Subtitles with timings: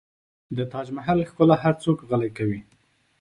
[0.57, 2.59] د تاج محل ښکلا هر څوک غلی کوي.